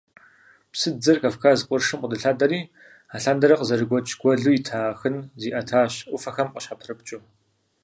[0.71, 2.61] Псыдзэр Кавказ къуршым къилъадэри,
[3.15, 7.21] алъандэрэ къызэрыгуэкӀ гуэлу ита Ахын зиӀэтащ, Ӏуфэхэм къыщхьэпрыпкӀыу.